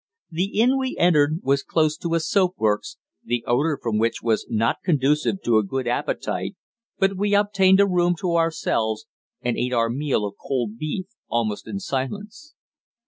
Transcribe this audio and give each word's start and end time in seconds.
The 0.31 0.59
inn 0.59 0.79
we 0.79 0.97
entered 0.97 1.41
was 1.43 1.61
close 1.61 1.95
to 1.97 2.15
a 2.15 2.19
soap 2.19 2.55
works, 2.57 2.97
the 3.23 3.43
odour 3.45 3.77
from 3.79 3.99
which 3.99 4.23
was 4.23 4.47
not 4.49 4.77
conducive 4.83 5.43
to 5.43 5.59
a 5.59 5.63
good 5.63 5.87
appetite, 5.87 6.55
but 6.97 7.15
we 7.17 7.35
obtained 7.35 7.79
a 7.79 7.85
room 7.85 8.15
to 8.21 8.35
ourselves 8.35 9.05
and 9.43 9.57
ate 9.57 9.73
our 9.73 9.91
meal 9.91 10.25
of 10.25 10.37
cold 10.41 10.79
beef 10.79 11.05
almost 11.27 11.67
in 11.67 11.79
silence. 11.79 12.55